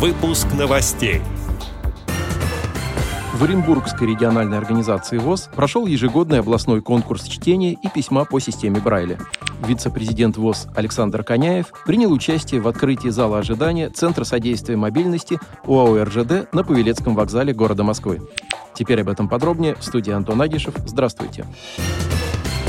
Выпуск 0.00 0.46
новостей. 0.58 1.20
В 3.34 3.44
Оренбургской 3.44 4.08
региональной 4.08 4.56
организации 4.56 5.18
ВОЗ 5.18 5.50
прошел 5.54 5.84
ежегодный 5.84 6.40
областной 6.40 6.80
конкурс 6.80 7.24
чтения 7.24 7.72
и 7.72 7.88
письма 7.88 8.24
по 8.24 8.40
системе 8.40 8.80
Брайля. 8.80 9.18
Вице-президент 9.62 10.38
ВОЗ 10.38 10.68
Александр 10.74 11.22
Коняев 11.22 11.66
принял 11.84 12.12
участие 12.12 12.62
в 12.62 12.68
открытии 12.68 13.10
зала 13.10 13.40
ожидания 13.40 13.90
Центра 13.90 14.24
содействия 14.24 14.76
мобильности 14.76 15.38
ОАО 15.66 16.02
РЖД 16.02 16.50
на 16.54 16.64
Павелецком 16.64 17.14
вокзале 17.14 17.52
города 17.52 17.82
Москвы. 17.82 18.22
Теперь 18.72 19.02
об 19.02 19.10
этом 19.10 19.28
подробнее 19.28 19.74
в 19.74 19.84
студии 19.84 20.12
Антон 20.14 20.40
Агишев. 20.40 20.76
Здравствуйте. 20.86 21.44
В 21.76 22.59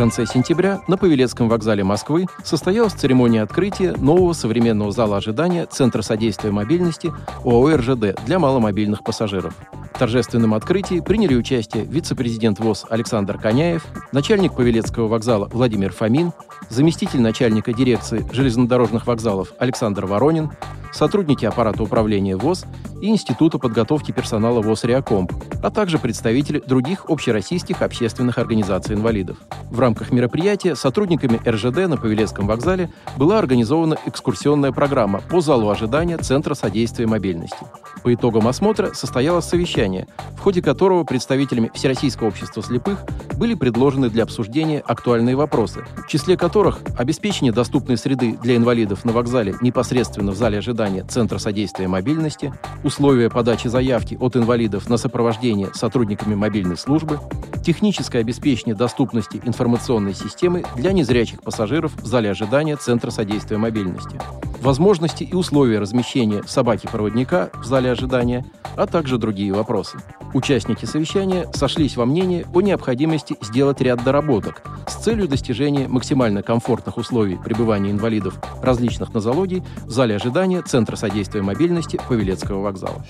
конце 0.00 0.24
сентября 0.24 0.80
на 0.88 0.96
Павелецком 0.96 1.50
вокзале 1.50 1.84
Москвы 1.84 2.24
состоялась 2.42 2.94
церемония 2.94 3.42
открытия 3.42 3.92
нового 3.92 4.32
современного 4.32 4.92
зала 4.92 5.18
ожидания 5.18 5.66
Центра 5.66 6.00
содействия 6.00 6.50
мобильности 6.50 7.12
ОАО 7.44 7.76
РЖД 7.76 8.18
для 8.24 8.38
маломобильных 8.38 9.04
пассажиров. 9.04 9.54
В 9.92 9.98
торжественном 9.98 10.54
открытии 10.54 11.00
приняли 11.00 11.34
участие 11.34 11.84
вице-президент 11.84 12.60
ВОЗ 12.60 12.86
Александр 12.88 13.36
Коняев, 13.36 13.84
начальник 14.10 14.54
Павелецкого 14.54 15.06
вокзала 15.06 15.50
Владимир 15.52 15.92
Фомин, 15.92 16.32
заместитель 16.70 17.20
начальника 17.20 17.74
дирекции 17.74 18.24
железнодорожных 18.32 19.06
вокзалов 19.06 19.52
Александр 19.58 20.06
Воронин, 20.06 20.50
сотрудники 20.92 21.44
аппарата 21.44 21.82
управления 21.82 22.36
ВОЗ 22.38 22.64
и 23.00 23.08
Института 23.08 23.58
подготовки 23.58 24.12
персонала 24.12 24.60
ВОЗ 24.60 24.84
«Реакомп», 24.84 25.32
а 25.62 25.70
также 25.70 25.98
представители 25.98 26.62
других 26.64 27.06
общероссийских 27.08 27.82
общественных 27.82 28.38
организаций 28.38 28.94
инвалидов. 28.94 29.38
В 29.70 29.78
рамках 29.80 30.10
мероприятия 30.10 30.74
сотрудниками 30.74 31.40
РЖД 31.46 31.88
на 31.88 31.96
Павелецком 31.96 32.46
вокзале 32.46 32.90
была 33.16 33.38
организована 33.38 33.96
экскурсионная 34.06 34.72
программа 34.72 35.20
по 35.20 35.40
залу 35.40 35.70
ожидания 35.70 36.18
Центра 36.18 36.54
содействия 36.54 37.06
мобильности. 37.06 37.56
По 38.02 38.12
итогам 38.14 38.48
осмотра 38.48 38.92
состоялось 38.94 39.44
совещание, 39.44 40.08
в 40.36 40.40
ходе 40.40 40.62
которого 40.62 41.04
представителями 41.04 41.70
Всероссийского 41.74 42.28
общества 42.28 42.62
слепых 42.62 43.04
были 43.36 43.54
предложены 43.54 44.08
для 44.08 44.24
обсуждения 44.24 44.80
актуальные 44.80 45.36
вопросы, 45.36 45.84
в 45.96 46.06
числе 46.08 46.36
которых 46.36 46.80
обеспечение 46.96 47.52
доступной 47.52 47.96
среды 47.96 48.38
для 48.42 48.56
инвалидов 48.56 49.04
на 49.04 49.12
вокзале 49.12 49.54
непосредственно 49.60 50.32
в 50.32 50.36
зале 50.36 50.58
ожидания 50.58 51.04
Центра 51.04 51.38
содействия 51.38 51.88
мобильности, 51.88 52.52
условия 52.90 53.30
подачи 53.30 53.68
заявки 53.68 54.16
от 54.18 54.34
инвалидов 54.34 54.88
на 54.88 54.96
сопровождение 54.96 55.72
сотрудниками 55.74 56.34
мобильной 56.34 56.76
службы, 56.76 57.20
техническое 57.64 58.18
обеспечение 58.18 58.74
доступности 58.74 59.40
информационной 59.44 60.12
системы 60.12 60.64
для 60.74 60.90
незрячих 60.90 61.40
пассажиров 61.40 61.92
в 61.94 62.06
зале 62.06 62.32
ожидания 62.32 62.74
Центра 62.74 63.12
содействия 63.12 63.58
мобильности 63.58 64.18
возможности 64.60 65.24
и 65.24 65.34
условия 65.34 65.78
размещения 65.78 66.42
собаки-проводника 66.46 67.50
в 67.54 67.64
зале 67.64 67.90
ожидания, 67.90 68.44
а 68.76 68.86
также 68.86 69.18
другие 69.18 69.52
вопросы. 69.52 69.98
Участники 70.32 70.84
совещания 70.84 71.48
сошлись 71.52 71.96
во 71.96 72.06
мнении 72.06 72.46
о 72.54 72.60
необходимости 72.60 73.36
сделать 73.40 73.80
ряд 73.80 74.04
доработок 74.04 74.62
с 74.86 74.94
целью 74.94 75.28
достижения 75.28 75.88
максимально 75.88 76.42
комфортных 76.42 76.96
условий 76.96 77.36
пребывания 77.36 77.90
инвалидов 77.90 78.40
различных 78.62 79.12
нозологий 79.12 79.62
в 79.84 79.90
зале 79.90 80.16
ожидания 80.16 80.62
Центра 80.62 80.96
содействия 80.96 81.42
мобильности 81.42 82.00
Павелецкого 82.08 82.62
вокзала. 82.62 83.04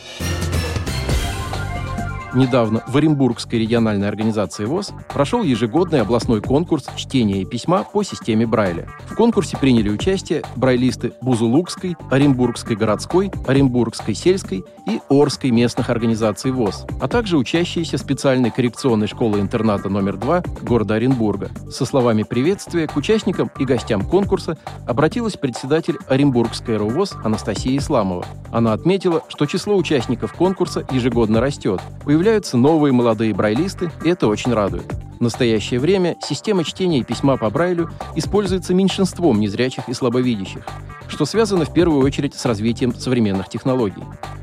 Недавно 2.32 2.84
в 2.86 2.96
Оренбургской 2.96 3.58
региональной 3.58 4.08
организации 4.08 4.64
ВОЗ 4.64 4.92
прошел 5.12 5.42
ежегодный 5.42 6.00
областной 6.00 6.40
конкурс 6.40 6.86
чтения 6.94 7.42
и 7.42 7.44
письма 7.44 7.82
по 7.82 8.04
системе 8.04 8.46
Брайля. 8.46 8.86
В 9.06 9.16
конкурсе 9.16 9.56
приняли 9.56 9.88
участие 9.88 10.42
брайлисты 10.54 11.12
Бузулукской, 11.22 11.96
Оренбургской 12.08 12.76
городской, 12.76 13.32
Оренбургской 13.48 14.14
сельской 14.14 14.64
и 14.86 15.00
Орской 15.08 15.50
местных 15.50 15.90
организаций 15.90 16.52
ВОЗ, 16.52 16.86
а 17.00 17.08
также 17.08 17.36
учащиеся 17.36 17.98
специальной 17.98 18.50
коррекционной 18.50 19.08
школы-интерната 19.08 19.88
номер 19.88 20.16
2 20.16 20.42
города 20.62 20.94
Оренбурга. 20.94 21.50
Со 21.70 21.84
словами 21.84 22.22
приветствия 22.22 22.86
к 22.86 22.96
участникам 22.96 23.50
и 23.58 23.64
гостям 23.64 24.02
конкурса 24.02 24.56
обратилась 24.86 25.36
председатель 25.36 25.96
Оренбургской 26.08 26.76
РУВОЗ 26.76 27.16
Анастасия 27.24 27.76
Исламова. 27.76 28.24
Она 28.52 28.72
отметила, 28.72 29.22
что 29.28 29.46
число 29.46 29.76
участников 29.76 30.32
конкурса 30.32 30.86
ежегодно 30.90 31.40
растет. 31.40 31.80
Появляются 32.20 32.58
новые 32.58 32.92
молодые 32.92 33.32
брайлисты, 33.32 33.90
и 34.04 34.10
это 34.10 34.26
очень 34.26 34.52
радует. 34.52 34.84
В 35.18 35.22
настоящее 35.22 35.80
время 35.80 36.18
система 36.20 36.64
чтения 36.64 37.02
письма 37.02 37.38
по 37.38 37.48
Брайлю 37.48 37.88
используется 38.14 38.74
меньшинством 38.74 39.40
незрячих 39.40 39.88
и 39.88 39.94
слабовидящих, 39.94 40.66
что 41.08 41.24
связано 41.24 41.64
в 41.64 41.72
первую 41.72 42.04
очередь 42.04 42.34
с 42.34 42.44
развитием 42.44 42.94
современных 42.94 43.48
технологий. 43.48 44.02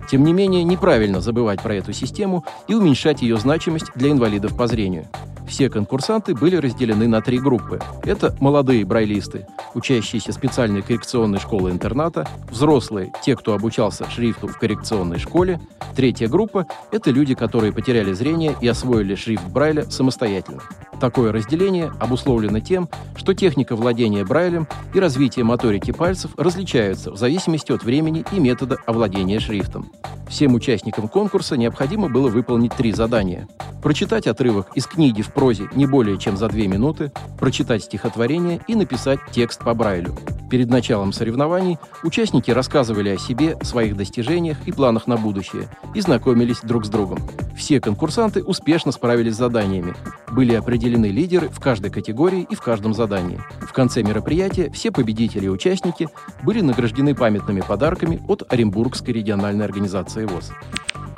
Тем 0.10 0.24
не 0.24 0.34
менее, 0.34 0.64
неправильно 0.64 1.22
забывать 1.22 1.62
про 1.62 1.76
эту 1.76 1.94
систему 1.94 2.44
и 2.68 2.74
уменьшать 2.74 3.22
ее 3.22 3.38
значимость 3.38 3.92
для 3.94 4.10
инвалидов 4.10 4.58
по 4.58 4.66
зрению. 4.66 5.06
Все 5.48 5.70
конкурсанты 5.70 6.36
были 6.36 6.58
разделены 6.58 7.08
на 7.08 7.22
три 7.22 7.40
группы. 7.40 7.80
Это 8.04 8.36
молодые 8.40 8.86
брайлисты, 8.86 9.48
учащиеся 9.74 10.34
специальной 10.34 10.82
коррекционной 10.82 11.40
школы-интерната, 11.40 12.28
взрослые, 12.52 13.12
те, 13.24 13.36
кто 13.36 13.54
обучался 13.54 14.10
шрифту 14.10 14.48
в 14.48 14.60
коррекционной 14.60 15.20
школе. 15.20 15.60
Третья 15.96 16.28
группа– 16.28 16.68
это 16.92 17.12
люди, 17.12 17.34
которые 17.34 17.72
потеряли 17.72 18.12
зрение 18.14 18.56
и 18.62 18.68
освоили 18.68 19.16
шрифт 19.16 19.48
Брайля 19.48 19.90
самостоятельно. 19.90 20.62
Такое 21.00 21.32
разделение 21.32 21.92
обусловлено 22.00 22.60
тем, 22.60 22.90
что 23.16 23.34
техника 23.34 23.76
владения 23.76 24.26
Брайлем 24.26 24.68
и 24.94 25.00
развитие 25.00 25.46
моторики 25.46 25.92
пальцев 25.92 26.32
различаются 26.38 27.12
в 27.12 27.18
зависимости 27.18 27.72
от 27.72 27.84
времени 27.84 28.26
и 28.32 28.40
метода 28.40 28.78
овладения 28.86 29.40
шрифтом. 29.40 29.92
Всем 30.28 30.56
участникам 30.56 31.08
конкурса 31.08 31.56
необходимо 31.56 32.10
было 32.10 32.30
выполнить 32.30 32.74
три 32.74 32.92
задания. 32.94 33.48
Прочитать 33.84 34.28
отрывок 34.28 34.76
из 34.76 34.88
книги 34.88 35.22
в 35.22 35.32
прозе 35.32 35.70
не 35.76 35.86
более 35.86 36.18
чем 36.18 36.36
за 36.36 36.50
две 36.50 36.68
минуты, 36.68 37.12
прочитать 37.40 37.84
стихотворение 37.84 38.60
и 38.68 38.76
написать 38.76 39.20
текст 39.32 39.64
по 39.64 39.74
Брайлю. 39.74 40.16
Перед 40.50 40.70
началом 40.70 41.12
соревнований 41.12 41.78
участники 42.04 42.52
рассказывали 42.52 43.10
о 43.10 43.18
себе, 43.18 43.58
своих 43.64 43.98
достижениях 43.98 44.58
и 44.66 44.72
планах 44.72 45.08
на 45.08 45.18
будущее 45.18 45.68
и 45.94 46.00
знакомились 46.00 46.62
друг 46.64 46.86
с 46.86 46.90
другом. 46.90 47.20
Все 47.58 47.82
конкурсанты 47.82 48.44
успешно 48.44 48.92
справились 48.92 49.34
с 49.34 49.38
заданиями. 49.38 49.94
Были 50.32 50.54
определены 50.54 51.08
лидеры 51.08 51.50
в 51.50 51.60
каждой 51.60 51.92
категории 51.92 52.48
и 52.50 52.56
в 52.56 52.62
каждом 52.62 52.94
задании. 52.94 53.42
В 53.62 53.74
конце 53.74 54.04
мероприятия 54.04 54.70
все 54.70 54.92
победители 54.92 55.46
и 55.46 55.50
участники 55.50 56.08
были 56.44 56.62
награждены 56.62 57.14
памятными 57.14 57.62
подарками 57.62 58.22
от 58.28 58.44
Оренбургской 58.52 59.14
региональной 59.14 59.66
организации 59.66 60.26
ВОЗ. 60.26 60.52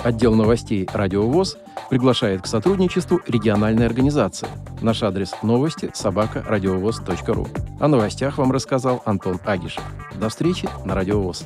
Отдел 0.04 0.34
новостей 0.34 0.88
«Радио 0.94 1.28
ВОЗ» 1.28 1.58
приглашает 1.90 2.42
к 2.44 2.48
сотрудничеству 2.48 3.20
региональной 3.28 3.86
организации. 3.86 4.48
Наш 4.82 5.04
адрес 5.04 5.34
новости– 5.44 5.92
собака. 5.94 6.44
О 7.80 7.88
новостях 7.88 8.38
вам 8.38 8.52
рассказал 8.52 9.02
Антон 9.06 9.40
Агишев. 9.46 9.84
До 10.16 10.30
встречи 10.30 10.70
на 10.86 10.96
«Радио 10.96 11.22
ВОЗ». 11.22 11.46